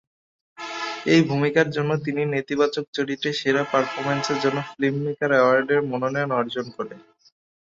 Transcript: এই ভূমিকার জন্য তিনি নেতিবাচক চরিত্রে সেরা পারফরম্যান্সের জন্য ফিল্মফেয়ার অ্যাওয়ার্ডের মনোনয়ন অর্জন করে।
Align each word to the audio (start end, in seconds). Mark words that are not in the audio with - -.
এই 1.05 1.21
ভূমিকার 1.29 1.67
জন্য 1.71 1.91
তিনি 2.05 2.21
নেতিবাচক 2.33 2.85
চরিত্রে 2.93 3.29
সেরা 3.39 3.63
পারফরম্যান্সের 3.71 4.37
জন্য 4.43 4.57
ফিল্মফেয়ার 4.69 5.31
অ্যাওয়ার্ডের 5.33 5.81
মনোনয়ন 5.91 6.31
অর্জন 6.39 6.65
করে। 6.75 6.93